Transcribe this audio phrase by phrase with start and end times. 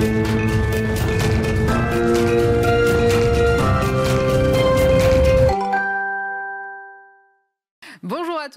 [0.00, 0.29] Thank you.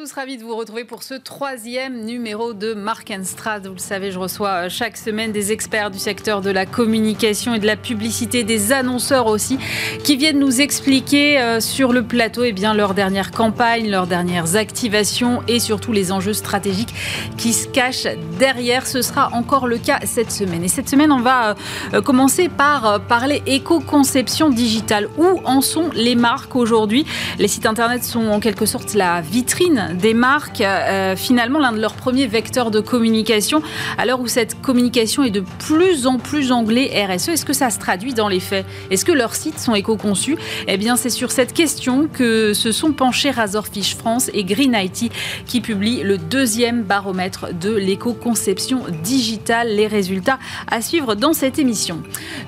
[0.03, 3.67] Tous, de vous retrouver pour ce troisième numéro de Mark Strad.
[3.67, 7.53] Vous le savez, je reçois euh, chaque semaine des experts du secteur de la communication
[7.53, 9.57] et de la publicité, des annonceurs aussi,
[10.03, 14.57] qui viennent nous expliquer euh, sur le plateau eh bien, leurs dernières campagnes, leurs dernières
[14.57, 16.93] activations et surtout les enjeux stratégiques
[17.37, 18.87] qui se cachent derrière.
[18.87, 20.65] Ce sera encore le cas cette semaine.
[20.65, 21.55] Et cette semaine, on va
[21.93, 25.07] euh, commencer par parler éco-conception digitale.
[25.17, 27.05] Où en sont les marques aujourd'hui?
[27.39, 31.79] Les sites internet sont en quelque sorte la vitrine des marques, euh, finalement l'un de
[31.79, 33.61] leurs premiers vecteurs de communication,
[33.97, 37.69] à l'heure où cette communication est de plus en plus anglais RSE, est-ce que ça
[37.69, 38.65] se traduit dans les faits?
[38.89, 40.37] Est-ce que leurs sites sont éco-conçus?
[40.67, 45.11] Eh bien, c'est sur cette question que se sont penchés Razorfish France et Green IT
[45.45, 49.75] qui publient le deuxième baromètre de l'éco-conception digitale.
[49.75, 52.01] Les résultats à suivre dans cette émission.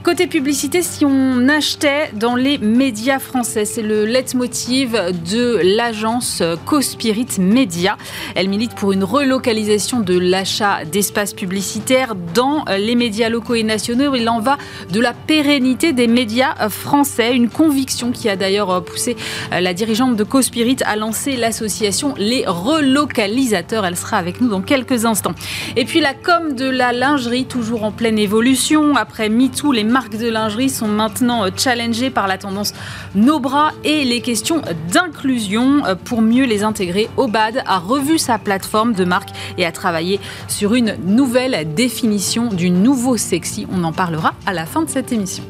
[0.03, 4.97] Côté publicité, si on achetait dans les médias français, c'est le leitmotiv
[5.31, 7.97] de l'agence Cospirit Média.
[8.35, 14.15] Elle milite pour une relocalisation de l'achat d'espaces publicitaires dans les médias locaux et nationaux.
[14.15, 14.57] Il en va
[14.91, 19.15] de la pérennité des médias français, une conviction qui a d'ailleurs poussé
[19.51, 23.85] la dirigeante de Cospirit à lancer l'association Les Relocalisateurs.
[23.85, 25.35] Elle sera avec nous dans quelques instants.
[25.75, 28.95] Et puis la com de la lingerie, toujours en pleine évolution.
[28.95, 32.73] Après MeToo, les marques de lingerie sont maintenant challengées par la tendance
[33.13, 38.93] nos bras et les questions d'inclusion pour mieux les intégrer Obad a revu sa plateforme
[38.93, 43.65] de marque et a travaillé sur une nouvelle définition du nouveau sexy.
[43.71, 45.43] On en parlera à la fin de cette émission.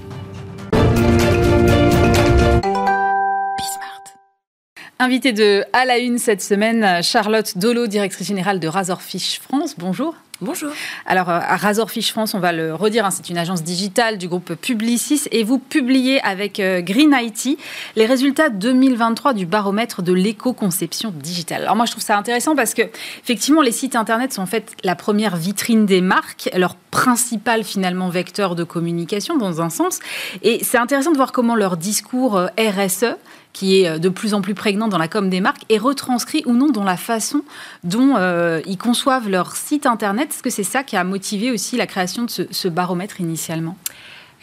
[4.98, 9.76] Invité de À la Une cette semaine, Charlotte Dolo, directrice générale de Razorfish France.
[9.78, 10.16] Bonjour.
[10.40, 10.72] Bonjour.
[11.06, 14.30] Alors, euh, à Razorfish France, on va le redire, hein, c'est une agence digitale du
[14.30, 17.58] groupe Publicis et vous publiez avec euh, Green IT
[17.98, 21.64] les résultats 2023 du baromètre de l'éco-conception digitale.
[21.64, 22.84] Alors, moi, je trouve ça intéressant parce que,
[23.22, 28.08] effectivement, les sites internet sont en fait la première vitrine des marques, leur principal, finalement,
[28.08, 30.00] vecteur de communication dans un sens.
[30.42, 33.16] Et c'est intéressant de voir comment leur discours euh, RSE
[33.56, 36.44] qui est euh, de plus en plus prégnant dans la com des marques, est retranscrit
[36.46, 37.42] ou non dans la façon
[37.86, 40.30] dont euh, ils conçoivent leur site internet?
[40.32, 43.78] Est-ce que c'est ça qui a motivé aussi la création de ce, baromètre initialement?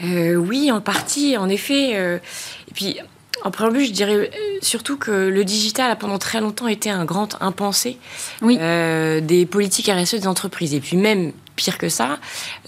[0.02, 1.90] Euh, Oui, en partie, en effet.
[1.92, 2.96] et puis,
[3.44, 4.30] en préambule, je dirais
[4.62, 7.98] surtout que le digital a pendant très longtemps été un grand impensé
[8.40, 8.56] oui.
[8.56, 10.74] des politiques RSE des entreprises.
[10.74, 12.18] Et puis même pire que ça,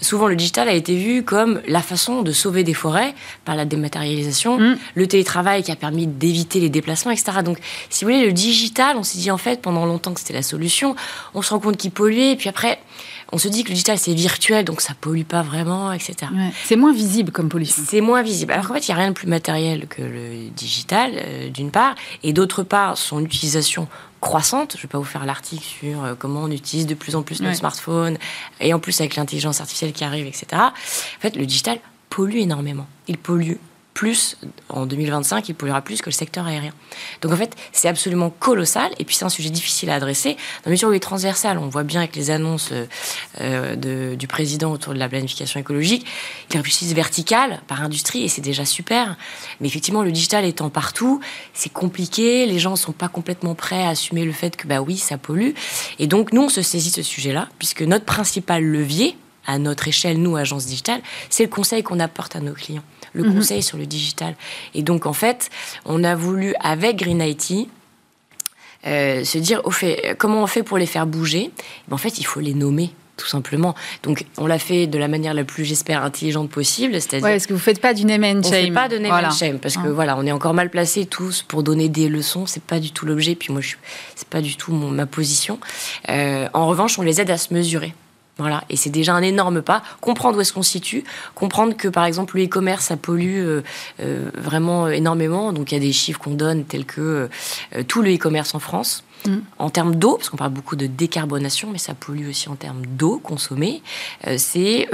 [0.01, 3.13] souvent le digital a été vu comme la façon de sauver des forêts
[3.43, 4.77] par la dématérialisation, mm.
[4.95, 7.39] le télétravail qui a permis d'éviter les déplacements, etc.
[7.43, 7.57] Donc,
[7.89, 10.43] si vous voulez, le digital, on s'est dit en fait pendant longtemps que c'était la
[10.43, 10.95] solution.
[11.33, 12.79] On se rend compte qu'il polluait, et puis après,
[13.33, 16.31] on se dit que le digital c'est virtuel, donc ça pollue pas vraiment, etc.
[16.63, 17.83] C'est moins visible comme pollution.
[17.85, 18.53] C'est moins visible.
[18.53, 21.71] Alors qu'en fait, il n'y a rien de plus matériel que le digital, euh, d'une
[21.71, 23.89] part, et d'autre part, son utilisation
[24.25, 24.71] croissante.
[24.71, 27.21] Je ne vais pas vous faire l'article sur euh, comment on utilise de plus en
[27.21, 28.17] plus nos smartphones,
[28.59, 30.47] et en plus avec l'intelligence artificielle qui arrive, etc.
[30.55, 30.71] En
[31.19, 31.77] fait, le digital
[32.09, 32.87] pollue énormément.
[33.07, 33.57] Il pollue
[33.95, 36.73] plus, en 2025, il polluera plus que le secteur aérien.
[37.21, 40.65] Donc en fait, c'est absolument colossal, et puis c'est un sujet difficile à adresser, dans
[40.65, 41.57] la mesure où il est transversal.
[41.57, 42.71] On voit bien avec les annonces
[43.41, 46.05] euh, de, du président autour de la planification écologique,
[46.51, 49.15] il réfléchissent vertical par industrie, et c'est déjà super.
[49.61, 51.21] Mais effectivement, le digital étant partout,
[51.53, 54.81] c'est compliqué, les gens ne sont pas complètement prêts à assumer le fait que, bah
[54.81, 55.51] oui, ça pollue.
[55.99, 59.15] Et donc, nous, on se saisit de ce sujet-là, puisque notre principal levier,
[59.47, 62.83] à notre échelle, nous, agence digitale, c'est le conseil qu'on apporte à nos clients
[63.15, 63.35] le mhm.
[63.35, 64.35] conseil sur le digital.
[64.73, 65.49] Et donc, en fait,
[65.85, 67.69] on a voulu, avec Green IT,
[68.85, 71.51] euh, se dire, au fait, comment on fait pour les faire bouger?
[71.87, 73.75] Ben, En fait, il faut les nommer tout simplement.
[74.03, 76.93] Donc, on l'a fait de la manière la plus, j'espère, intelligente possible.
[76.95, 77.25] C'est-à-dire.
[77.25, 79.11] Ouais, est-ce que vous faites pas du name and shame On fait pas de name
[79.11, 79.93] and shame parce que hein.
[79.93, 82.45] voilà, on est encore mal placés tous pour donner des leçons.
[82.45, 83.35] C'est pas du tout l'objet.
[83.35, 83.75] Puis moi, je
[84.15, 85.59] c'est pas du tout ma position.
[86.09, 87.93] Euh, en revanche, on les aide à se mesurer.
[88.37, 89.81] Voilà, et c'est déjà un énorme pas.
[90.01, 93.61] Comprendre où est-ce qu'on se situe, comprendre que par exemple le e-commerce ça pollue euh,
[94.01, 95.53] euh, vraiment énormément.
[95.53, 97.29] Donc il y a des chiffres qu'on donne tels que
[97.75, 99.05] euh, tout le e-commerce en France.
[99.25, 99.37] Mm.
[99.57, 102.85] En termes d'eau, parce qu'on parle beaucoup de décarbonation, mais ça pollue aussi en termes
[102.85, 103.81] d'eau consommée,
[104.37, 104.87] c'est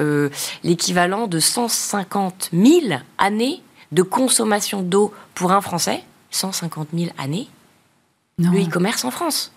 [0.63, 3.61] l'équivalent de 150 000 années
[3.91, 6.03] de consommation d'eau pour un Français.
[6.29, 7.49] 150 000 années.
[8.37, 9.51] Le e-commerce en France.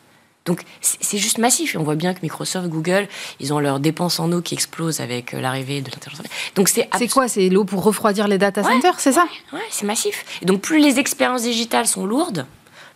[0.45, 1.75] Donc c'est juste massif.
[1.75, 3.09] Et on voit bien que Microsoft, Google,
[3.41, 6.55] ils ont leurs dépenses en eau qui explosent avec euh, l'arrivée de l'intelligence artificielle.
[6.55, 7.29] Donc c'est C'est quoi?
[7.29, 9.27] C'est l'eau pour refroidir les data centers, c'est ça?
[9.53, 10.25] Ouais, c'est massif.
[10.43, 12.47] Et donc plus les expériences digitales sont lourdes,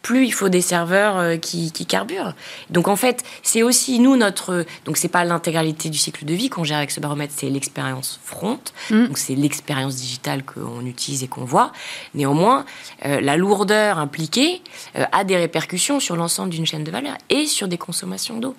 [0.02, 2.34] plus il faut des serveurs qui, qui carburent.
[2.70, 6.48] Donc en fait, c'est aussi nous notre donc c'est pas l'intégralité du cycle de vie
[6.48, 8.60] qu'on gère avec ce baromètre, c'est l'expérience front.
[8.90, 9.06] Mm.
[9.06, 11.72] Donc c'est l'expérience digitale qu'on utilise et qu'on voit.
[12.14, 12.64] Néanmoins,
[13.02, 14.62] la lourdeur impliquée
[14.94, 18.54] a des répercussions sur l'ensemble d'une chaîne de valeur et sur des consommations d'eau.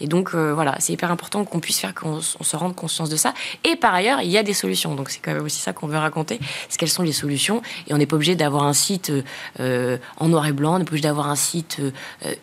[0.00, 3.16] Et donc, euh, voilà, c'est hyper important qu'on puisse faire qu'on se rende conscience de
[3.16, 3.34] ça.
[3.64, 4.94] Et par ailleurs, il y a des solutions.
[4.94, 6.38] Donc, c'est quand même aussi ça qu'on veut raconter.
[6.68, 7.62] C'est quelles sont les solutions.
[7.88, 9.12] Et on n'est pas obligé d'avoir un site
[9.60, 10.76] euh, en noir et blanc.
[10.76, 11.90] On n'est pas obligé d'avoir un site euh,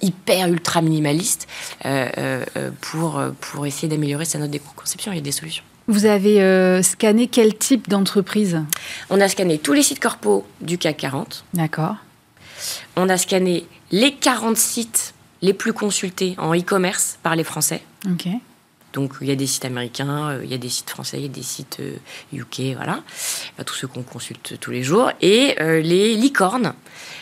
[0.01, 1.47] hyper ultra minimaliste
[2.81, 5.11] pour, pour essayer d'améliorer sa note d'éco-conception.
[5.11, 5.63] Il y a des solutions.
[5.87, 8.61] Vous avez scanné quel type d'entreprise?
[9.09, 11.45] On a scanné tous les sites corpo du CAC 40.
[11.53, 11.95] D'accord.
[12.95, 17.81] On a scanné les 40 sites les plus consultés en e-commerce par les Français.
[18.09, 18.27] Ok.
[18.95, 21.23] Donc il y a des sites américains, euh, il y a des sites français, il
[21.23, 21.81] y a des sites
[22.33, 23.01] UK, euh, voilà,
[23.65, 26.73] tous ceux qu'on consulte tous les jours, et euh, les licornes.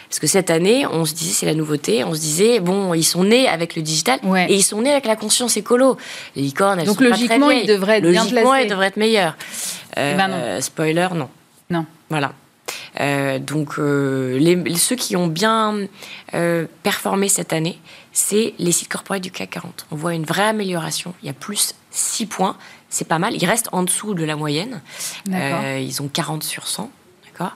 [0.07, 3.03] Parce que cette année, on se disait, c'est la nouveauté, on se disait, bon, ils
[3.03, 5.97] sont nés avec le digital et ils sont nés avec la conscience écolo.
[6.35, 8.87] Les licornes, elles Donc sont logiquement, pas très ils devraient être logiquement, bien ils devraient
[8.87, 9.35] être meilleurs.
[9.97, 11.29] Eh ben spoiler, non.
[11.71, 11.87] Non.
[12.11, 12.33] Voilà.
[13.39, 15.75] Donc, les, ceux qui ont bien
[16.83, 17.79] performé cette année,
[18.13, 19.87] c'est les sites corporels du CAC 40.
[19.91, 21.13] On voit une vraie amélioration.
[21.21, 22.57] Il y a plus 6 points.
[22.89, 23.33] C'est pas mal.
[23.35, 24.81] Ils restent en dessous de la moyenne.
[25.29, 26.91] Euh, ils ont 40 sur 100.
[27.33, 27.55] D'accord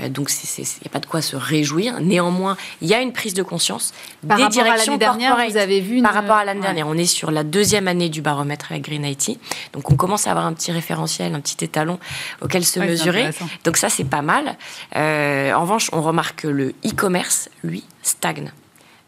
[0.00, 2.00] euh, donc, il n'y a pas de quoi se réjouir.
[2.00, 3.92] Néanmoins, il y a une prise de conscience
[4.26, 7.06] par des directions à dernière, vous avez vu Par rapport à l'année dernière, on est
[7.06, 9.38] sur la deuxième année du baromètre avec Green IT.
[9.72, 11.98] Donc, on commence à avoir un petit référentiel, un petit étalon
[12.42, 13.30] auquel se mesurer.
[13.64, 14.56] Donc, ça, c'est pas mal.
[14.96, 18.52] Euh, en revanche, on remarque que le e-commerce, lui, stagne.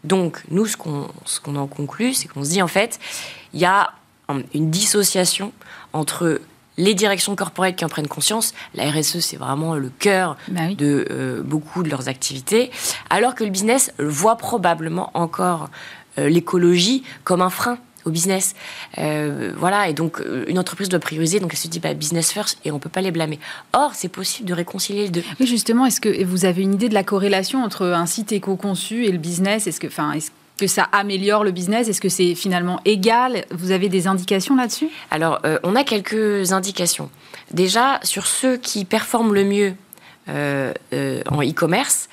[0.05, 2.99] Donc, nous, ce qu'on en conclut, c'est qu'on se dit, en fait,
[3.53, 3.93] il y a
[4.55, 5.53] une dissociation
[5.93, 6.41] entre
[6.81, 8.55] les directions corporelles qui en prennent conscience.
[8.75, 12.71] La RSE, c'est vraiment le cœur bah de euh, beaucoup de leurs activités,
[13.11, 15.69] alors que le business voit probablement encore
[16.19, 18.55] euh, l'écologie comme un frein au business.
[18.97, 22.59] Euh, voilà, et donc une entreprise doit prioriser, donc elle se dit bah, business first
[22.65, 23.39] et on ne peut pas les blâmer.
[23.75, 25.23] Or, c'est possible de réconcilier les deux.
[25.39, 29.05] Oui, justement, est-ce que vous avez une idée de la corrélation entre un site éco-conçu
[29.05, 29.67] et le business?
[29.67, 31.89] Est-ce que, enfin, est que ça améliore le business?
[31.89, 33.45] Est-ce que c'est finalement égal?
[33.51, 34.89] Vous avez des indications là-dessus?
[35.11, 37.11] Alors, euh, on a quelques indications.
[37.53, 39.75] Déjà, sur ceux qui performent le mieux
[40.29, 42.09] en e-commerce,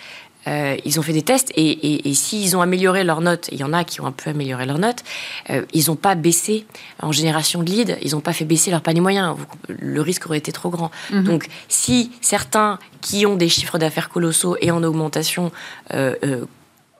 [0.48, 3.74] euh, ils ont fait des tests et, s'ils ont amélioré leurs notes, il y en
[3.74, 5.04] a qui ont un peu amélioré leurs notes,
[5.50, 6.66] euh, ils n'ont pas baissé
[7.02, 9.36] en génération de leads, ils n'ont pas fait baisser leur panier moyen.
[9.68, 10.92] Le risque aurait été trop grand.
[11.12, 11.24] Mhm.
[11.24, 15.52] Donc, si certains qui ont des chiffres d'affaires colossaux et en augmentation
[15.94, 16.46] euh,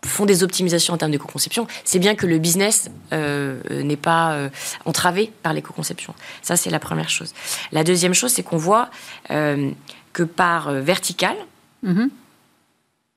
[0.08, 4.50] font des optimisations en termes de co-conception, c'est bien que le business n'est pas
[4.86, 6.14] entravé par l'éco-conception.
[6.42, 7.34] Ça, c'est la première chose.
[7.72, 8.90] La deuxième chose, c'est qu'on voit
[9.30, 11.36] que par vertical,
[11.84, 12.10] mhm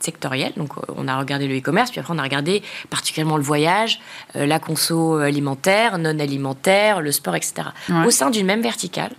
[0.02, 0.52] sectoriel.
[0.56, 4.00] Donc, euh, on a regardé le e-commerce, puis après, on a regardé particulièrement le voyage,
[4.36, 7.68] euh, la conso alimentaire, non alimentaire, le sport, etc.
[8.06, 9.12] Au sein d'une même verticale,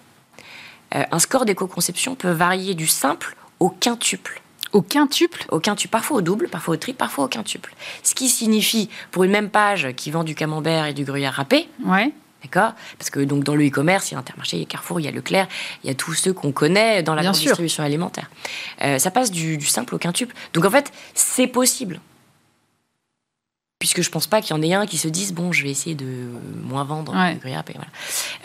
[0.96, 4.41] euh, un score d'éco-conception peut varier du simple au quintuple.
[4.74, 7.74] Au quintuple Au quintuple, parfois au double, parfois au triple, parfois au quintuple.
[8.04, 11.68] Ce qui signifie, pour une même page qui vend du camembert et du gruyère râpé,
[11.86, 12.12] ouais.
[12.44, 12.74] D'accord?
[12.98, 15.06] Parce que donc dans le e-commerce, il y a Intermarché, il y a Carrefour, il
[15.06, 15.48] y a Leclerc,
[15.84, 18.32] il y a tous ceux qu'on connaît dans la distribution alimentaire.
[18.82, 20.36] Euh, ça passe du, simple au quintuple.
[20.54, 22.00] Donc en fait, c'est possible.
[23.82, 25.72] Puisque je pense pas qu'il y en ait un qui se dise bon, je vais
[25.72, 26.06] essayer de
[26.64, 27.40] moins vendre ouais.
[27.44, 27.64] voilà.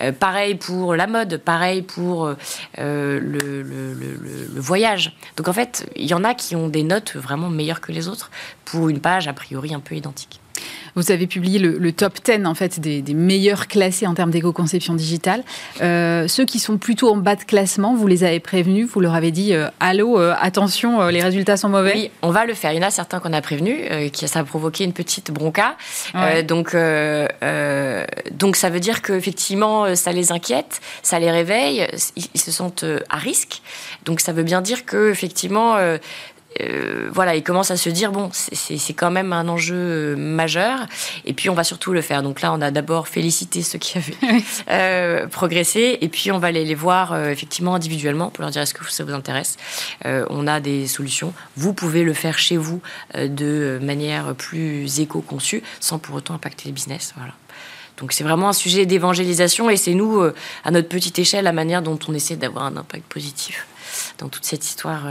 [0.00, 2.34] Euh, pareil pour la mode, pareil pour euh,
[2.78, 5.14] le, le, voyage.
[5.36, 8.08] Donc en fait, il y en a qui ont des notes vraiment meilleures que les
[8.08, 8.30] autres
[8.64, 10.40] pour une page a priori un peu identique.
[10.96, 15.44] Vous avez publié le, top 10 en fait des, meilleurs classés en termes d'éco-conception digitale.
[15.82, 19.14] Euh, ceux qui sont plutôt en bas de classement, vous les avez prévenus, vous leur
[19.14, 21.92] avez dit euh, allô, euh, attention, les résultats sont mauvais.
[21.94, 22.72] Oui, on va le faire.
[22.72, 25.76] Il y en a certains qu'on a prévenus, qui ça a provoqué une petite bronca.
[26.48, 26.74] donc,
[28.32, 31.86] donc ça veut dire qu'effectivement ça les inquiète, ça les réveille,
[32.16, 33.60] ils, se sentent à risque.
[34.06, 35.76] Donc ça veut bien dire que effectivement
[36.62, 40.86] euh, voilà, il commence à se dire bon, c'est quand même un enjeu euh, majeur.
[41.24, 42.22] Et puis on va surtout le faire.
[42.22, 44.14] Donc là, on a d'abord félicité ceux qui avaient
[44.70, 48.74] euh, progressé, et puis on va aller les voir effectivement individuellement pour leur dire est-ce
[48.74, 49.56] que ça vous intéresse?
[50.04, 51.32] on a des solutions.
[51.56, 52.80] Vous pouvez le faire chez vous
[53.14, 57.12] de manière plus éco-conçue, sans pour autant impacter les business.
[57.16, 57.32] Voilà.
[57.96, 60.22] Donc c'est vraiment un sujet d'évangélisation, et c'est nous,
[60.64, 63.66] à notre petite échelle, la manière dont on essaie d'avoir un impact positif
[64.18, 65.06] dans toute cette histoire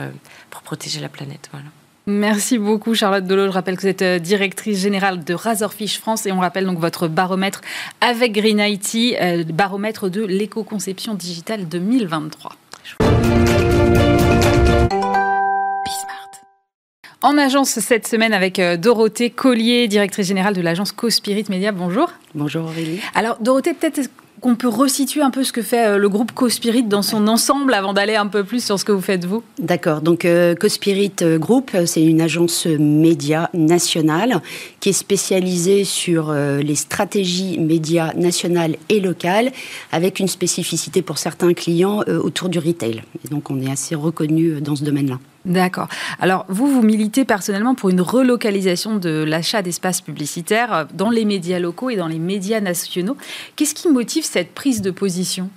[0.66, 1.48] protéger la planète.
[1.52, 1.68] Voilà.
[2.08, 3.48] Merci beaucoup Charlotte Delot.
[3.48, 6.78] Je rappelle que vous êtes euh, directrice générale de Razorfish France et on rappelle donc
[6.78, 7.62] votre baromètre
[8.00, 12.52] avec Green IT, euh, baromètre de l'éco-conception digitale 2023.
[17.24, 21.72] En agence cette semaine avec euh, Dorothée Collier, directrice générale de l'agence Co-Spirit Media.
[21.72, 22.12] Bonjour.
[22.36, 23.00] Bonjour Aurélie.
[23.16, 24.12] Alors Dorothée, peut-être
[24.42, 27.74] qu'on peut resituer un peu ce que fait euh, le groupe CoSpirit dans son ensemble
[27.74, 29.44] avant d'aller un peu plus sur ce que vous faites vous?
[29.60, 30.02] D'accord.
[30.02, 34.42] Donc euh, CoSpirit euh, Group, c'est une agence média nationale
[34.80, 39.52] qui est spécialisée sur les stratégies médias nationales et locales
[39.92, 43.04] avec une spécificité pour certains clients autour du retail.
[43.24, 45.20] Et donc on est assez reconnu dans ce domaine-là.
[45.46, 45.88] D'accord.
[46.20, 51.60] Alors, vous, vous militez personnellement pour une relocalisation de l'achat d'espaces publicitaires dans les médias
[51.60, 53.16] locaux et dans les médias nationaux.
[53.56, 55.50] Qu'est-ce qui motive cette prise de position?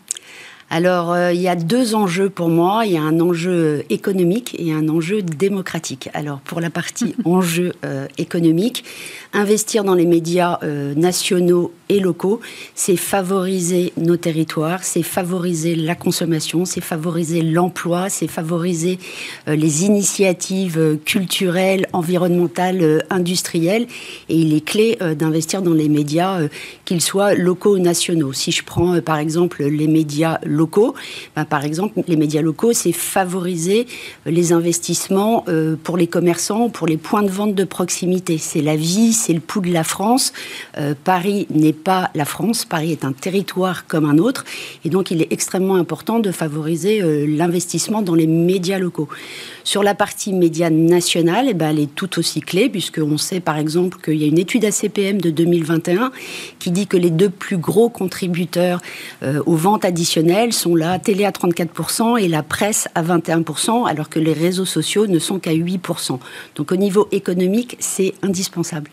[0.71, 2.85] Alors, euh, il y a deux enjeux pour moi.
[2.85, 6.11] Il y a un enjeu économique et un enjeu démocratique.
[6.13, 8.85] Alors, pour la partie enjeu euh, économique,
[9.33, 12.41] investir dans les médias euh, nationaux et locaux,
[12.75, 18.99] c'est favoriser nos territoires, c'est favoriser la consommation, c'est favoriser l'emploi, c'est favoriser
[19.47, 23.87] les initiatives culturelles, environnementales, industrielles.
[24.29, 26.41] Et il est clé d'investir dans les médias,
[26.85, 28.35] qu'ils soient locaux ou nationaux.
[28.35, 30.58] Si je prends par exemple les médias locaux.
[31.37, 33.87] Ben, par exemple, les médias locaux, c'est favoriser
[34.27, 38.39] euh, les investissements euh, pour les commerçants, pour les points de vente de proximité.
[38.39, 40.33] C'est la vie, c'est le pouls de la France.
[40.79, 44.45] Euh, Paris n'est pas la France, Paris est un territoire comme un autre.
[44.85, 49.09] Et donc, il est extrêmement important de favoriser l'investissement dans les médias locaux.
[49.69, 53.59] Sur la partie média nationale, eh ben, elle est tout aussi clé, puisqu'on sait par
[53.59, 56.11] exemple qu'il y a une étude ACPM de 2021
[56.59, 58.81] qui dit que les deux plus gros contributeurs
[59.23, 64.19] aux ventes additionnelles sont là, télé à 34% et la presse à 21%, alors que
[64.19, 66.19] les réseaux sociaux ne sont qu'à 8%.
[66.55, 68.91] Donc au niveau économique, c'est indispensable.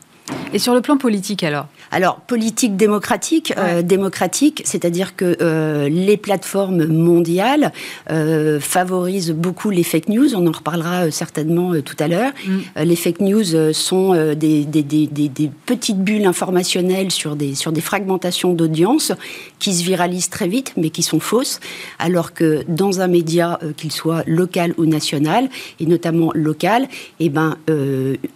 [0.53, 6.17] Et sur le plan politique alors Alors politique démocratique, euh, démocratique, c'est-à-dire que euh, les
[6.17, 7.71] plateformes mondiales
[8.09, 10.33] euh, favorisent beaucoup les fake news.
[10.33, 12.31] On en reparlera certainement tout à l'heure.
[12.47, 12.81] Mm.
[12.83, 17.81] les fake news sont des, des, des, des, petites bulles informationnelles sur des, sur des
[17.81, 19.11] fragmentations d'audience
[19.59, 21.59] qui se viralisent très vite, mais qui sont fausses.
[21.99, 26.87] Alors que dans un média, qu'il soit local ou national, et notamment local,
[27.19, 27.57] eh ben,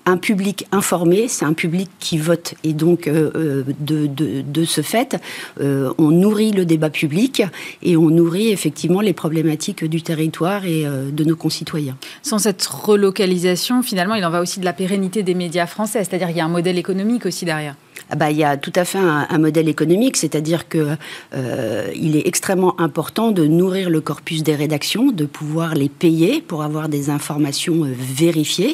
[0.06, 2.54] un public informé, c'est un public qui vote.
[2.64, 5.18] Et donc, euh, euh, de, de, ce fait,
[5.60, 7.44] euh, on nourrit le débat public
[7.84, 11.98] et on nourrit effectivement les problématiques du territoire et de nos concitoyens.
[12.22, 16.28] Sans cette relocalisation, finalement, il en va aussi de la pérennité des médias français, c'est-à-dire
[16.28, 17.76] qu'il y a un modèle économique aussi derrière.
[18.12, 20.96] Ah bah, il y a tout à fait un, modèle économique, c'est-à-dire que
[21.36, 26.42] euh, il est extrêmement important de nourrir le corpus des rédactions, de pouvoir les payer
[26.42, 28.74] pour avoir des informations euh, vérifiées.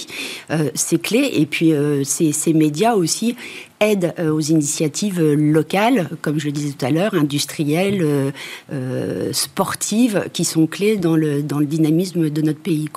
[0.52, 1.32] Euh, c'est clé.
[1.34, 1.74] Et puis
[2.04, 3.36] ces, ces, médias aussi
[3.82, 8.32] aident aux initiatives locales, comme je le disais tout à l'heure, industrielles,
[9.34, 12.88] sportives, qui sont clés dans le, dynamisme de notre pays.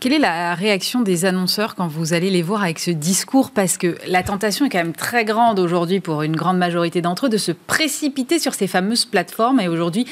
[0.00, 3.50] Quelle est la réaction des annonceurs quand vous allez les voir avec ce discours?
[3.50, 7.26] Parce que la tentation est quand même très grande aujourd'hui pour une grande majorité d'entre
[7.26, 9.60] eux de se précipiter sur ces fameuses plateformes.
[9.60, 10.06] Et aujourd'hui,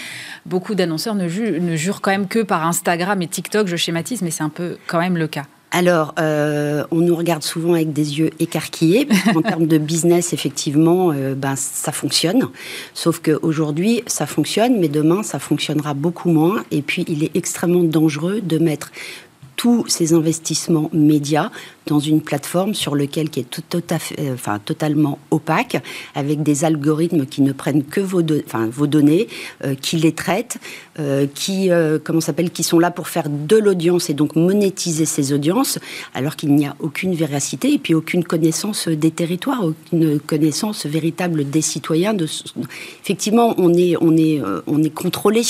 [0.46, 3.66] beaucoup d'annonceurs ne, jurent quand même que par Instagram et TikTok.
[3.66, 5.44] Je schématise, mais c'est un peu quand même le cas.
[5.72, 9.06] Alors, euh, on nous regarde souvent avec des yeux écarquillés.
[9.36, 12.48] en termes de business, effectivement, euh, ben, ça fonctionne.
[12.92, 16.64] Sauf qu'aujourd'hui, ça fonctionne, mais demain, ça fonctionnera beaucoup moins.
[16.72, 18.90] Et puis, il est extrêmement dangereux de mettre
[19.60, 21.50] tous ces investissements médias
[21.84, 25.76] dans une plateforme sur laquelle qui est tout, à fait, euh, enfin, totalement opaque,
[26.14, 28.22] avec des algorithmes qui ne prennent que vos,
[28.70, 29.28] vos données,
[29.64, 30.56] euh, qui les traitent,
[30.98, 31.68] euh, qui,
[32.04, 35.78] comment s'appelle, qui sont là pour faire de l'audience et donc monétiser ces audiences,
[36.14, 41.50] alors qu'il n'y a aucune véracité et puis aucune connaissance des territoires, aucune connaissance véritable
[41.50, 42.14] des citoyens.
[42.14, 42.26] De...
[43.02, 45.42] Effectivement, on est, on est, on est contrôlé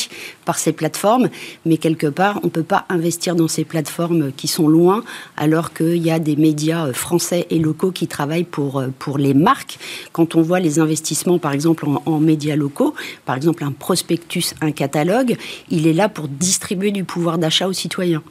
[0.45, 1.29] par ces plateformes,
[1.65, 4.00] mais quelque part, on ne peut pas investir dans ces plateformes
[4.37, 5.03] qui sont loin,
[5.37, 9.19] alors qu'il y a des médias euh, français et locaux qui travaillent pour, euh, pour
[9.19, 9.79] les marques.
[10.13, 14.73] Quand on voit les investissements, par exemple, en, médias locaux, par exemple un prospectus, un
[14.73, 15.37] catalogue,
[15.71, 18.23] il est là pour distribuer du pouvoir d'achat aux citoyens.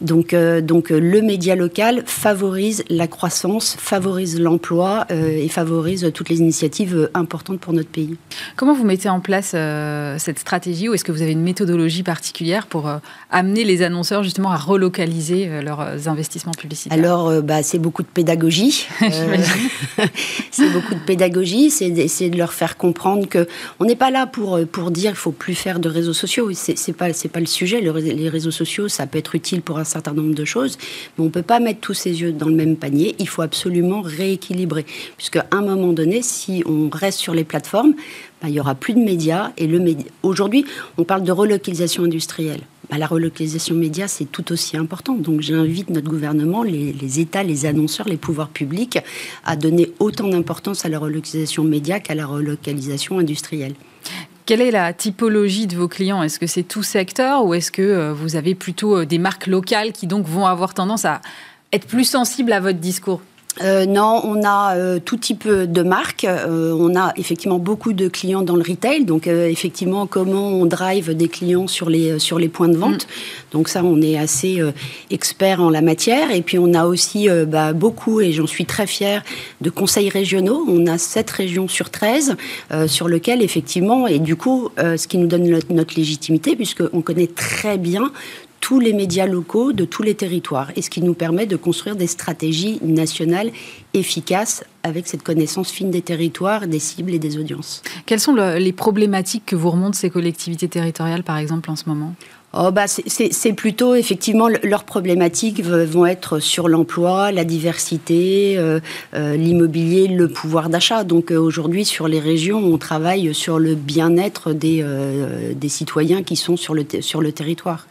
[0.00, 6.38] Donc, euh, donc le média local favorise la croissance, favorise l'emploi et favorise toutes les
[6.38, 8.16] initiatives importantes pour notre pays.
[8.56, 9.54] Comment vous mettez en place
[10.18, 12.88] cette stratégie ou est-ce que vous avez une méthodologie particulière pour
[13.30, 16.96] amener les annonceurs justement à relocaliser euh, leurs euh, investissements publicitaires?
[16.98, 18.86] Alors, euh, bah, c'est beaucoup de pédagogie.
[20.50, 23.46] c'est beaucoup de pédagogie, c'est d'essayer de leur faire comprendre que
[23.78, 26.50] on n'est pas là pour pour dire il faut plus faire de réseaux sociaux.
[26.52, 27.80] C'est, pas c'est pas le sujet.
[27.80, 30.78] les réseaux sociaux, ça peut être utile pour un certain nombre de choses,
[31.18, 33.14] mais on peut pas mettre tous ses yeux dans le même panier.
[33.18, 37.94] Il faut absolument rééquilibrer, puisque à un moment donné, si on reste sur les plateformes,
[38.40, 39.80] bah, il y aura plus de médias et le
[40.22, 40.64] Aujourd'hui,
[40.98, 42.60] on parle de relocalisation industrielle.
[42.90, 45.14] bah, la relocalisation média, c'est tout aussi important.
[45.14, 48.98] Donc j'invite notre gouvernement, les, États, les annonceurs, les pouvoirs publics
[49.44, 53.74] à donner autant d'importance à la relocalisation média qu'à la relocalisation industrielle.
[54.50, 56.24] Quelle est la typologie de vos clients?
[56.24, 59.46] Est-ce que c'est tout secteur ou est-ce que euh, vous avez plutôt euh, des marques
[59.46, 61.20] locales qui donc vont avoir tendance à
[61.72, 63.22] être plus sensibles à votre discours?
[63.62, 66.24] Euh, non, on a euh, tout type de marques.
[66.24, 69.04] Euh, on a effectivement beaucoup de clients dans le retail.
[69.04, 73.06] Donc, effectivement, comment on drive des clients sur les, sur les points de vente.
[73.06, 73.52] Mm.
[73.52, 74.60] Donc, ça, on est assez
[75.10, 76.30] expert en la matière.
[76.30, 79.22] Et puis, on a aussi bah, beaucoup, et j'en suis très fière,
[79.60, 80.64] de conseils régionaux.
[80.68, 82.36] On a 7 régions sur 13
[82.86, 87.26] sur lesquelles, effectivement, et du coup, ce qui nous donne notre, notre légitimité, puisqu'on connaît
[87.26, 88.12] très bien
[88.60, 91.96] tous les médias locaux de tous les territoires et ce qui nous permet de construire
[91.96, 93.50] des stratégies nationales
[93.94, 97.82] efficaces avec cette connaissance fine des territoires, des cibles et des audiences.
[98.06, 102.14] Quelles sont les problématiques que vous remontent ces collectivités territoriales par exemple en ce moment?
[102.52, 108.80] Oh bah c'est plutôt effectivement leurs problématiques vont être sur l'emploi, la diversité, euh,
[109.14, 111.04] euh, l'immobilier, le pouvoir d'achat.
[111.04, 114.84] Donc euh, aujourd'hui sur les régions, on travaille sur le bien-être des,
[115.54, 117.86] des citoyens qui sont sur le, sur le territoire.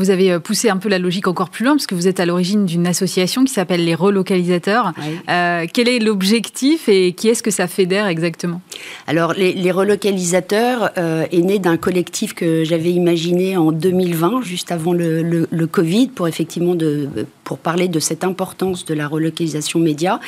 [0.00, 2.20] Vous avez euh, poussé un peu la logique encore plus loin, parce que vous êtes
[2.20, 4.94] à l'origine d'une association qui s'appelle les relocalisateurs.
[5.28, 8.62] Euh, quel est l'objectif et qui est-ce que ça fédère exactement?
[9.06, 14.94] Alors, les, relocalisateurs euh, est né d'un collectif que j'avais imaginé en 2020, juste avant
[14.94, 17.10] le, le, Covid, pour effectivement de,
[17.50, 20.20] pour parler de cette importance de la relocalisation média.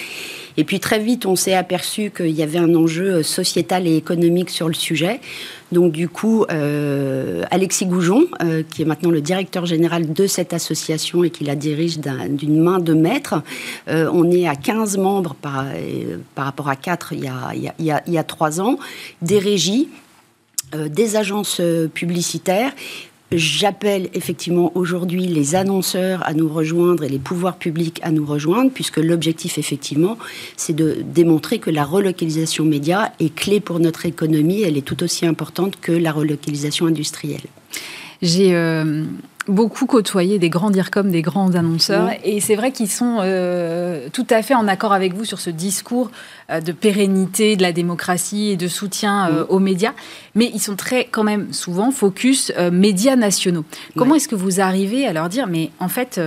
[0.57, 4.50] Et puis très vite, on s'est aperçu qu'il y avait un enjeu sociétal et économique
[4.50, 5.21] sur le sujet.
[5.71, 10.52] Donc du coup, euh, Alexis Goujon, euh, qui est maintenant le directeur général de cette
[10.52, 13.41] association et qui la dirige d'une main de maître,
[13.87, 15.67] euh, on est à 15 membres par,
[16.35, 18.81] par rapport à 4 il y a, il y a, il y a 3 ans,
[19.23, 19.91] des régies,
[20.75, 21.61] des agences
[21.95, 22.73] publicitaires
[23.34, 28.70] J'appelle effectivement aujourd'hui les annonceurs à nous rejoindre et les pouvoirs publics à nous rejoindre,
[28.70, 30.18] puisque l'objectif effectivement,
[30.56, 34.62] c'est de démontrer que la relocalisation média est clé pour notre économie.
[34.62, 37.42] Elle est tout aussi importante que la relocalisation industrielle.
[38.20, 39.04] J'ai euh,
[39.49, 44.26] beaucoup côtoyé des grands DIRCOM, des grands annonceurs, et c'est vrai qu'ils sont euh, tout
[44.30, 46.10] à fait en accord avec vous sur ce discours
[46.50, 49.93] euh, de pérennité de la démocratie et de soutien aux médias,
[50.34, 53.64] mais ils sont très quand même souvent focus médias nationaux.
[53.97, 56.21] Comment est-ce que vous arrivez à leur dire, mais en fait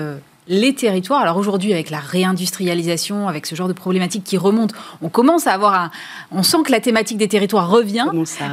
[0.48, 1.22] les territoires.
[1.22, 5.54] Alors aujourd'hui, avec la réindustrialisation, avec ce genre de problématiques qui remontent, on commence à
[5.54, 5.92] avoir un...
[6.32, 8.08] On sent que la thématique des territoires revient.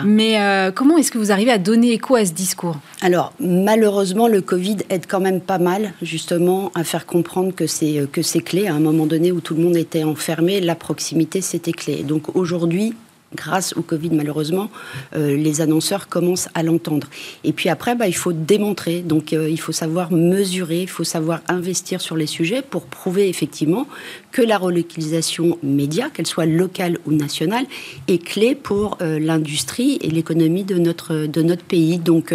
[0.04, 2.76] Mais euh, comment est-ce que vous arrivez à donner écho à ce discours?
[3.00, 7.98] Alors, malheureusement, le Covid aide quand même pas mal, justement, à faire comprendre que c'est,
[7.98, 8.68] euh, que c'est clé.
[8.68, 12.02] À un moment donné où tout le monde était enfermé, la proximité, c'était clé.
[12.02, 12.94] Donc aujourd'hui,
[13.34, 14.70] grâce au Covid malheureusement,
[15.14, 17.08] euh, les annonceurs commencent à l'entendre.
[17.44, 21.04] Et puis après, bah, il faut démontrer, donc euh, il faut savoir mesurer, il faut
[21.04, 23.86] savoir investir sur les sujets pour prouver effectivement
[24.30, 27.66] que la relocalisation média, qu'elle soit locale ou nationale,
[28.08, 31.98] est clé pour euh, l'industrie et l'économie de notre, de notre pays.
[31.98, 32.34] Donc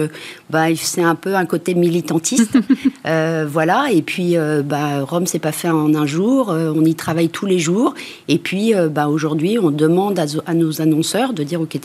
[0.50, 2.58] bah, c'est un peu un côté militantiste.
[3.48, 7.46] voilà, et puis bah, Rome, c'est pas fait en un jour, on y travaille tous
[7.46, 7.94] les jours.
[8.28, 11.78] Et puis bah, aujourd'hui, on demande à, à nos annonceurs de dire, OK,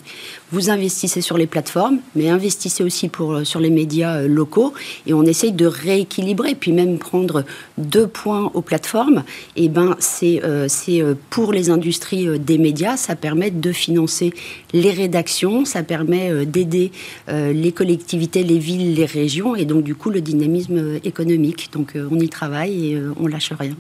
[0.50, 4.72] vous investissez sur les plateformes, mais investissez aussi pour, euh, sur les médias euh, locaux,
[5.06, 7.44] et on essaye de rééquilibrer, puis même prendre
[7.78, 9.24] deux points aux plateformes,
[9.56, 14.32] et ben c'est euh, c'est pour les industries des médias, ça permet de financer
[14.72, 16.92] les rédactions, ça permet d'aider
[17.28, 21.70] les collectivités, les villes, les régions, et donc du coup le dynamisme économique.
[21.72, 23.76] Donc on y travaille et on lâche rien.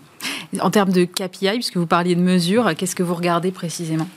[0.60, 4.08] En termes de KPI, puisque vous parliez de mesures, qu'est-ce que vous regardez précisément?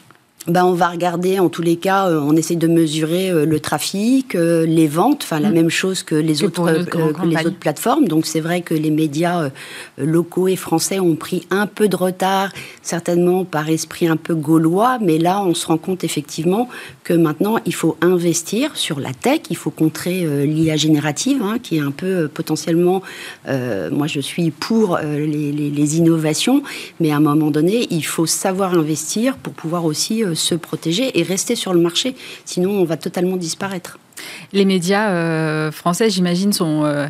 [0.48, 3.60] Ben, on va regarder, en tous les cas, euh, on essaie de mesurer euh, le
[3.60, 5.54] trafic, euh, les ventes, enfin la mm.
[5.54, 6.70] même chose que les, autres,
[7.26, 8.08] les autres plateformes.
[8.08, 9.50] Donc c'est vrai que les médias
[9.98, 12.52] locaux et français ont pris un peu de retard,
[12.84, 16.70] certainement par esprit un peu gaulois, mais là on se rend compte effectivement
[17.04, 21.78] que maintenant il faut investir sur la tech, il faut contrer l'IA générative, hein, qui
[21.78, 23.02] est un peu potentiellement,
[23.48, 26.62] moi je suis pour les, les, innovations,
[27.00, 31.24] mais à un moment donné il faut savoir investir pour pouvoir aussi se protéger et
[31.24, 32.15] rester sur le marché.
[32.45, 33.98] Sinon, on va totalement disparaître.
[34.54, 37.08] Les médias euh, français, j'imagine, sont euh,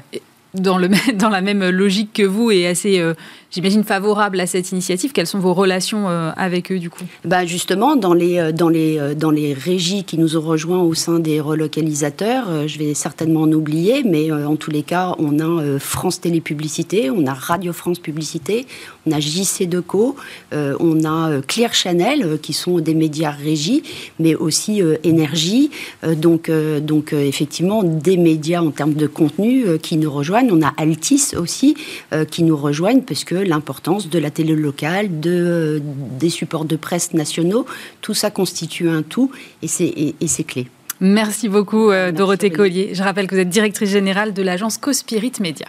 [0.54, 3.14] dans, le, dans la même logique que vous et assez, euh,
[3.52, 5.12] j'imagine, favorable à cette initiative.
[5.12, 7.04] Quelles sont vos relations euh, avec eux du coup?
[7.24, 10.94] Bah Justement, dans les, euh, dans, les, dans les régies qui nous ont rejoints au
[10.94, 15.80] sein des relocalisateurs, je vais certainement en oublier, mais en tous les cas, on a
[15.80, 18.68] France Télé Publicité, on a Radio France Publicité,
[19.08, 20.16] on a JC Deco,
[20.52, 23.82] on a Clear Channel, qui sont des médias régis,
[24.20, 25.72] mais aussi Énergie.
[26.18, 31.36] donc, donc effectivement, des médias en termes de contenu qui nous rejoignent on a Altis
[31.38, 31.76] aussi
[32.14, 35.80] euh, qui nous rejoignent parce que l'importance de la télé locale, de, euh,
[36.20, 37.66] des supports de presse nationaux,
[38.02, 40.68] tout ça constitue un tout et c'est clé.
[41.02, 42.92] Merci beaucoup euh, Dorothée Collier.
[42.94, 45.68] Je rappelle que vous êtes directrice générale de l'agence Cospirit Media.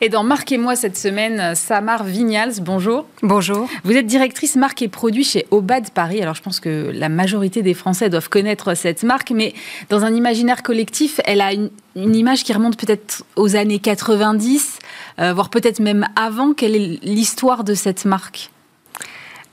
[0.00, 3.06] Et dans Marquez-moi cette semaine, Samar Vignals, bonjour.
[3.22, 3.68] Bonjour.
[3.82, 6.22] Vous êtes directrice marque et produit chez Obad Paris.
[6.22, 9.54] Alors je pense que la majorité des Français doivent connaître cette marque, mais
[9.88, 14.78] dans un imaginaire collectif, elle a une, image qui remonte peut-être aux années 90,
[15.18, 16.52] euh, voire peut-être même avant.
[16.52, 18.50] Quelle est l'histoire de cette marque?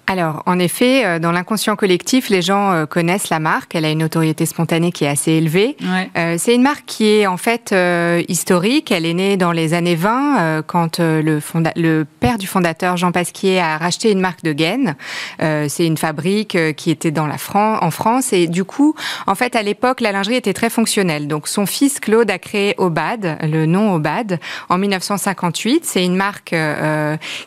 [0.08, 3.74] Alors, en effet, euh, dans l'inconscient collectif, les gens euh, connaissent la marque.
[3.74, 5.76] Elle a une notoriété spontanée qui est assez élevée.
[6.16, 7.74] Euh, c'est une marque qui est en fait
[8.28, 8.92] historique.
[8.92, 11.40] Elle est née dans les années 20 quand le,
[11.76, 14.96] le, père du fondateur, Jean Pasquier, a racheté une marque de gaines.
[15.40, 18.34] c'est une fabrique qui était dans la en France.
[18.34, 18.96] Et du coup,
[19.28, 21.28] en fait, à l'époque, la lingerie était très fonctionnelle.
[21.28, 24.40] Donc, son fils Claude a créé Obad, le nom Obad,
[24.70, 25.86] en 1958.
[25.86, 26.56] C'est une marque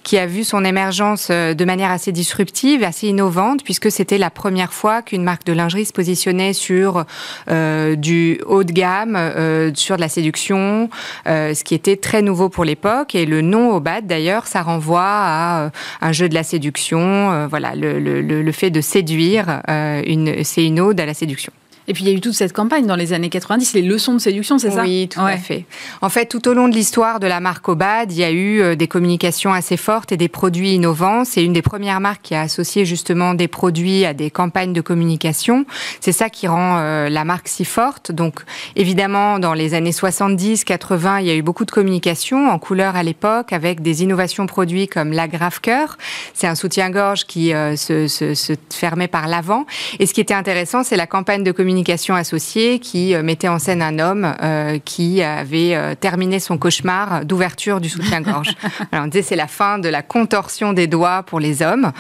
[0.03, 2.48] qui a vu son émergence de manière assez disruptive
[2.85, 7.05] assez innovante, puisque c'était la première fois qu'une marque de lingerie se positionnait sur
[7.51, 10.91] euh, du haut de gamme, euh, sur de la séduction,
[11.27, 13.15] euh, ce qui était très nouveau pour l'époque.
[13.15, 17.47] Et le nom Obad, d'ailleurs, ça renvoie à un jeu de la séduction.
[17.49, 21.53] voilà, le, fait de séduire, une, c'est une ode à la séduction.
[21.89, 24.13] Et puis il y a eu toute cette campagne dans les années 90, les leçons
[24.13, 24.83] de séduction, c'est ça?
[24.83, 25.65] Oui, tout à fait.
[26.03, 28.61] En fait, tout au long de l'histoire de la marque Obad, il y a eu
[28.61, 31.25] euh, des communications assez fortes et des produits innovants.
[31.25, 34.83] C'est une des premières marques qui a associé justement des produits à des campagnes de
[34.83, 35.65] communication.
[36.01, 38.13] C'est ça qui rend euh, la marque si forte.
[38.13, 38.41] Donc
[38.77, 42.97] évidemment, dans les années 70, 80, il y a eu beaucoup de communication en couleur
[42.97, 45.97] à l'époque avec des innovations produits comme la Grave Cœur.
[46.35, 49.65] C'est un soutien-gorge qui euh, se, se, se fermait par l'avant.
[49.99, 53.47] Et ce qui était intéressant, c'est la campagne de communication communication associée qui euh, mettait
[53.47, 58.49] en scène un homme euh, qui avait euh, terminé son cauchemar d'ouverture du soutien-gorge.
[58.93, 61.93] on disait c'est la fin de la contorsion des doigts pour les hommes.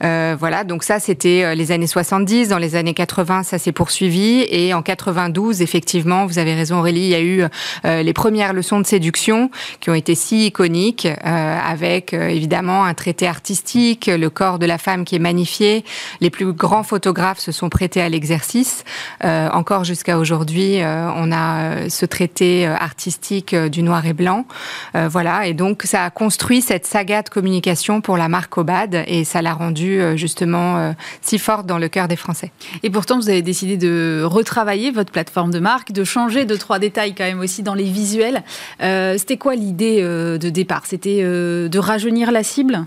[0.00, 2.48] voilà, donc ça c'était les années 70.
[2.48, 4.46] Dans les années 80, ça s'est poursuivi.
[4.50, 7.44] Et en 92, effectivement, vous avez raison Aurélie, il y a eu
[7.84, 14.06] les premières leçons de séduction qui ont été si iconiques, avec évidemment un traité artistique,
[14.06, 15.84] le corps de la femme qui est magnifié.
[16.20, 18.84] Les plus grands photographes se sont prêtés à l'exercice.
[19.24, 24.46] Euh, encore jusqu'à aujourd'hui, euh, on a euh, ce traité artistique du noir et blanc.
[24.94, 29.24] voilà, et donc ça a construit cette saga de communication pour la marque Obad et
[29.24, 32.50] ça l'a rendue justement si forte dans le cœur des Français.
[32.82, 36.78] Et pourtant, vous avez décidé de retravailler votre plateforme de marque, de changer deux, trois
[36.78, 38.42] détails quand même aussi dans les visuels.
[38.80, 40.86] C'était quoi l'idée de départ?
[40.86, 42.86] C'était de rajeunir la cible?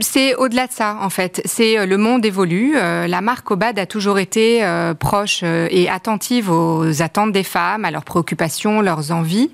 [0.00, 1.42] C'est au-delà de ça, en fait.
[1.44, 2.74] C'est euh, le monde évolue.
[2.76, 7.84] Euh, la marque Obad a toujours été euh, proche et attentive aux attentes des femmes,
[7.84, 9.50] à leurs préoccupations, leurs envies.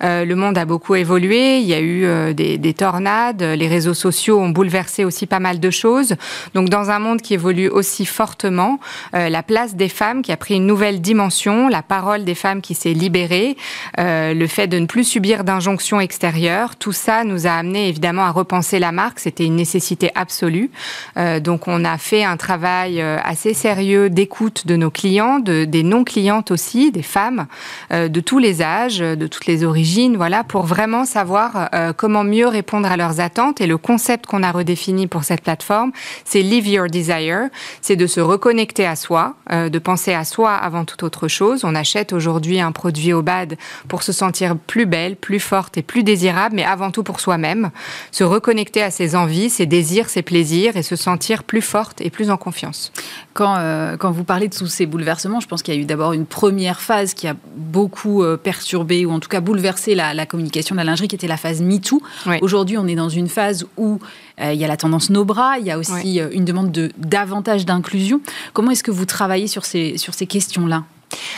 [0.00, 1.58] Le monde a beaucoup évolué.
[1.58, 3.42] Il y a eu des, des tornades.
[3.42, 6.16] Les réseaux sociaux ont bouleversé aussi pas mal de choses.
[6.54, 8.78] Donc, dans un monde qui évolue aussi fortement,
[9.12, 12.74] la place des femmes qui a pris une nouvelle dimension, la parole des femmes qui
[12.74, 13.56] s'est libérée,
[13.98, 18.30] le fait de ne plus subir d'injonctions extérieures, tout ça nous a amené évidemment à
[18.30, 19.20] repenser la marque.
[19.20, 20.70] C'était nécessité absolue.
[21.16, 25.64] Euh, donc on a fait un travail euh, assez sérieux d'écoute de nos clients, de,
[25.64, 27.46] des non-clientes aussi, des femmes
[27.92, 32.46] euh, de tous les âges, de toutes les origines, voilà, pour vraiment savoir comment mieux
[32.46, 33.60] répondre à leurs attentes.
[33.60, 35.92] Et le concept qu'on a redéfini pour cette plateforme,
[36.24, 37.48] c'est Live Your Desire,
[37.80, 41.64] c'est de se reconnecter à soi, de penser à soi avant toute autre chose.
[41.64, 43.56] On achète aujourd'hui un produit au bad
[43.88, 47.70] pour se sentir plus belle, plus forte et plus désirable, mais avant tout pour soi-même,
[48.10, 52.10] se reconnecter à ses envies ses désirs, ses plaisirs et se sentir plus forte et
[52.10, 52.92] plus en confiance.
[53.32, 55.84] Quand, euh, quand vous parlez de tous ces bouleversements, je pense qu'il y a eu
[55.84, 60.26] d'abord une première phase qui a beaucoup euh, perturbé ou en tout cas bouleversé la,
[60.26, 62.00] communication de la lingerie, qui était la phase MeToo.
[62.40, 63.98] Aujourd'hui, on est dans une phase où
[64.40, 66.90] euh, il y a la tendance nos bras, il y a aussi une demande de
[66.98, 68.20] davantage d'inclusion.
[68.52, 70.84] Comment est-ce que vous travaillez sur ces, sur ces questions-là?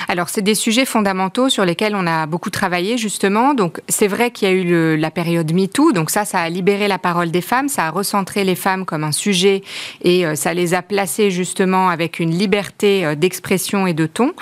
[0.09, 3.55] Alors, c'est des sujets fondamentaux sur lesquels on a beaucoup travaillé, justement.
[3.55, 5.93] Donc, c'est vrai qu'il y a eu la période MeToo.
[5.93, 7.69] Donc, ça, ça a libéré la parole des femmes.
[7.69, 9.63] Ça a recentré les femmes comme un sujet
[10.03, 14.33] et euh, ça les a placées, justement, avec une liberté euh, d'expression et de ton.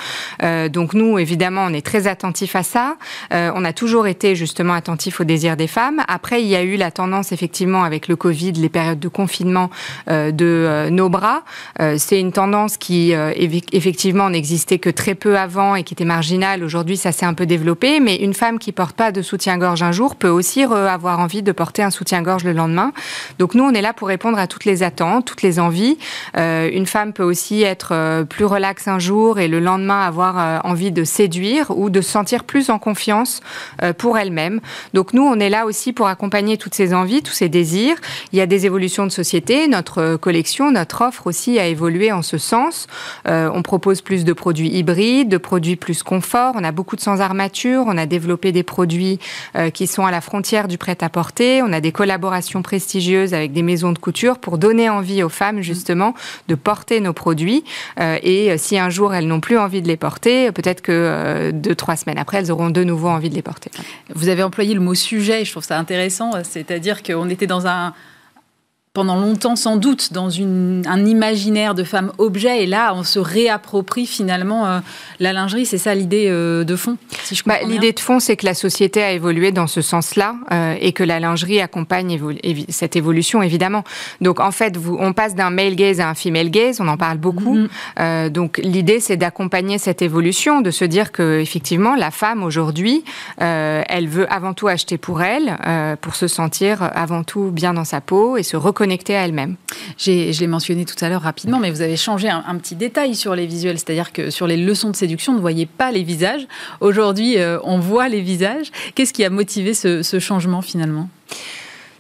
[0.43, 2.97] Euh, donc, nous, évidemment, on est très attentifs à ça.
[3.33, 6.03] on a toujours été, justement, attentifs aux désirs des femmes.
[6.07, 9.71] Après, il y a eu la tendance, effectivement, avec le Covid, les périodes de confinement
[10.09, 11.43] de nos bras.
[11.97, 16.97] c'est une tendance qui, effectivement, n'existait que très peu avant et qui était marginale, aujourd'hui
[16.97, 20.17] ça s'est un peu développé, mais une femme qui porte pas de soutien-gorge un jour
[20.17, 22.93] peut aussi avoir envie de porter un soutien-gorge le lendemain.
[23.39, 25.99] Donc nous, on est là pour répondre à toutes les attentes, toutes les envies.
[26.37, 30.39] Euh, une femme peut aussi être euh, plus relaxe un jour et le lendemain avoir
[30.39, 33.41] euh, envie de séduire ou de se sentir plus en confiance
[33.99, 34.61] pour elle-même.
[34.95, 37.97] Donc nous, on est là aussi pour accompagner toutes ces envies, tous ces désirs.
[38.33, 39.69] Il y a des évolutions de société.
[39.69, 42.87] Notre collection, notre offre aussi a évolué en ce sens.
[43.27, 46.55] on propose plus de produits hybrides de produits plus confort.
[46.57, 47.85] On a beaucoup de sans armature.
[47.87, 49.19] On a développé des produits
[49.55, 51.63] euh, qui sont à la frontière du prêt-à-porter.
[51.63, 55.61] On a des collaborations prestigieuses avec des maisons de couture pour donner envie aux femmes
[55.61, 56.15] justement
[56.49, 57.65] de porter nos produits.
[58.01, 61.51] Euh, et euh, si un jour elles n'ont plus envie de les porter, peut-être que
[61.53, 63.71] deux trois semaines après, elles auront de nouveau envie de les porter.
[64.15, 65.45] Vous avez employé le mot sujet.
[65.45, 66.33] Je trouve ça intéressant.
[66.43, 67.95] C'est-à-dire qu'on était dans un
[68.97, 72.63] pendant longtemps sans doute dans une, un imaginaire de femme objet.
[72.63, 74.79] Et là on se réapproprie finalement euh,
[75.21, 75.67] la lingerie.
[75.67, 79.03] C'est ça l'idée euh, de fond si bah, l'idée de fond c'est que la société
[79.03, 82.19] a évolué dans ce sens-là euh, et que la lingerie accompagne
[82.71, 83.85] cette évolution évidemment.
[84.23, 86.97] Donc en fait vous, on passe d'un male gaze à un female gaze on en
[86.97, 87.59] parle beaucoup.
[87.99, 88.31] Mm-hmm.
[88.31, 93.05] donc l'idée c'est d'accompagner cette évolution de se dire que effectivement la femme aujourd'hui
[93.37, 95.59] elle veut avant tout acheter pour elle
[96.01, 99.57] pour se sentir avant tout bien dans sa peau et se reconnaître connectée à elle-même.
[99.99, 103.35] Je l'ai mentionné tout à l'heure rapidement, mais vous avez changé un, petit détail sur
[103.35, 106.47] les visuels, c'est-à-dire que sur les leçons de séduction, on ne voyait pas les visages.
[106.81, 108.71] Aujourd'hui, euh, on voit les visages.
[108.95, 111.09] Qu'est-ce qui a motivé ce changement finalement?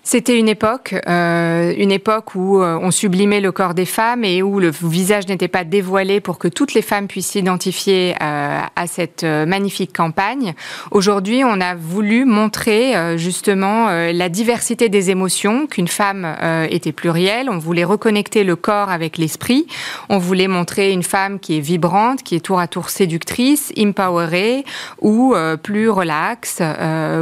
[0.08, 4.40] C'était une époque, euh, une époque où euh, on sublimait le corps des femmes et
[4.40, 8.86] où le visage n'était pas dévoilé pour que toutes les femmes puissent s'identifier euh, à
[8.86, 10.54] cette magnifique campagne.
[10.92, 16.36] Aujourd'hui, on a voulu montrer justement la diversité des émotions, qu'une femme
[16.70, 17.50] était plurielle.
[17.50, 19.66] On voulait reconnecter le corps avec l'esprit.
[20.08, 24.64] On voulait montrer une femme qui est vibrante, qui est tour à tour séductrice, empowerée,
[25.00, 26.62] ou plus relaxe,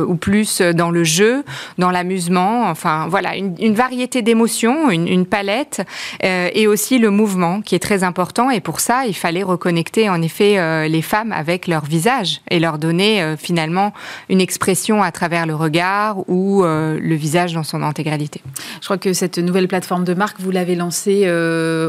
[0.07, 1.45] ou plus dans le jeu,
[1.79, 5.87] dans l'amusement Enfin, voilà, une, variété d'émotions, une, palette,
[6.25, 8.51] euh, et aussi le mouvement qui est très important.
[8.51, 12.59] Et pour ça, il fallait reconnecter en effet euh, les femmes avec leur visage et
[12.59, 13.93] leur donner euh, finalement
[14.29, 18.43] une expression à travers le regard ou le visage dans son intégralité.
[18.81, 21.31] Je crois que cette nouvelle plateforme de marque, vous l'avez lancée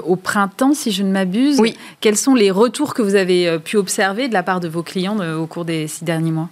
[0.06, 1.60] au printemps, si je ne m'abuse.
[1.60, 1.76] Oui.
[2.00, 5.18] Quels sont les retours que vous avez pu observer de la part de vos clients
[5.36, 6.50] au cours des six derniers mois?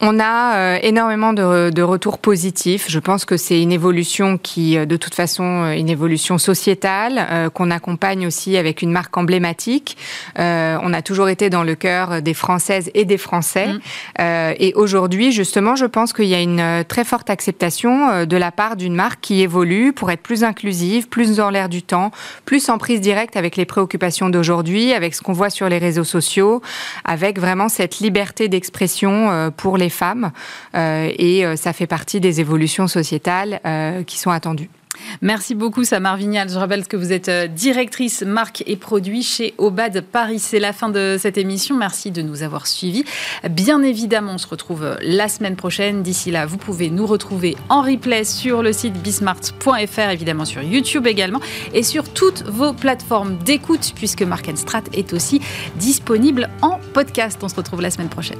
[0.00, 2.86] On a euh, énormément de, retours positifs.
[2.88, 7.50] Je pense que c'est une évolution qui, euh, de toute façon, euh, une évolution sociétale,
[7.54, 9.96] qu'on accompagne aussi avec une marque emblématique.
[10.36, 13.68] on a toujours été dans le cœur des Françaises et des Français.
[13.68, 14.54] Mm.
[14.58, 18.76] et aujourd'hui, justement, je pense qu'il y a une très forte acceptation de la part
[18.76, 22.10] d'une marque qui évolue pour être plus inclusive, plus dans l'air du temps,
[22.44, 26.04] plus en prise directe avec les préoccupations d'aujourd'hui, avec ce qu'on voit sur les réseaux
[26.04, 26.62] sociaux,
[27.04, 30.30] avec vraiment cette liberté d'expression pour les femmes
[30.74, 34.70] euh, et euh, ça fait partie des évolutions sociétales euh, qui sont attendues.
[35.20, 36.48] Merci beaucoup Samar Vignal.
[36.48, 40.38] Je rappelle que vous êtes directrice marque et produits chez Obad Paris.
[40.38, 41.76] C'est la fin de cette émission.
[41.76, 43.04] Merci de nous avoir suivis.
[43.48, 46.02] Bien évidemment, on se retrouve la semaine prochaine.
[46.02, 51.06] D'ici là, vous pouvez nous retrouver en replay sur le site bismart.fr, évidemment sur YouTube
[51.06, 51.40] également,
[51.74, 55.40] et sur toutes vos plateformes d'écoute, puisque Mark Strat est aussi
[55.76, 57.38] disponible en podcast.
[57.42, 58.38] On se retrouve la semaine prochaine.